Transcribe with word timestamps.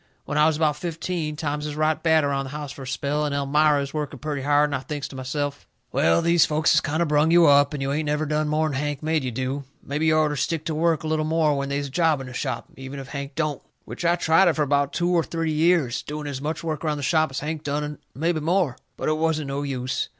When 0.25 0.35
I 0.35 0.47
was 0.47 0.57
about 0.57 0.77
fifteen, 0.77 1.35
times 1.35 1.67
is 1.67 1.75
right 1.75 2.01
bad 2.01 2.23
around 2.23 2.45
the 2.45 2.49
house 2.49 2.71
fur 2.71 2.81
a 2.81 2.87
spell, 2.87 3.23
and 3.23 3.35
Elmira 3.35 3.83
is 3.83 3.93
working 3.93 4.17
purty 4.17 4.41
hard, 4.41 4.69
and 4.71 4.75
I 4.75 4.79
thinks 4.79 5.07
to 5.09 5.15
myself: 5.15 5.67
"Well, 5.91 6.23
these 6.23 6.43
folks 6.43 6.71
has 6.71 6.81
kind 6.81 7.03
o' 7.03 7.05
brung 7.05 7.29
you 7.29 7.45
up, 7.45 7.71
and 7.71 7.83
you 7.83 7.91
ain't 7.93 8.07
never 8.07 8.25
done 8.25 8.47
more'n 8.47 8.73
Hank 8.73 9.03
made 9.03 9.23
you 9.23 9.29
do. 9.29 9.63
Mebby 9.83 10.07
you 10.07 10.17
orter 10.17 10.35
stick 10.35 10.65
to 10.65 10.73
work 10.73 11.03
a 11.03 11.07
little 11.07 11.23
more 11.23 11.55
when 11.55 11.69
they's 11.69 11.85
a 11.85 11.91
job 11.91 12.19
in 12.19 12.25
the 12.25 12.33
shop, 12.33 12.65
even 12.77 12.97
if 12.99 13.09
Hank 13.09 13.35
don't." 13.35 13.61
Which 13.85 14.03
I 14.03 14.15
tried 14.15 14.47
it 14.47 14.53
fur 14.53 14.63
about 14.63 14.91
two 14.91 15.11
or 15.11 15.21
three 15.21 15.51
years, 15.53 16.01
doing 16.01 16.25
as 16.25 16.41
much 16.41 16.63
work 16.63 16.83
around 16.83 16.97
the 16.97 17.03
shop 17.03 17.29
as 17.29 17.41
Hank 17.41 17.61
done 17.63 17.83
and 17.83 17.97
mebby 18.15 18.39
more. 18.39 18.77
But 18.97 19.07
it 19.07 19.17
wasn't 19.19 19.49
no 19.49 19.61
use. 19.61 20.09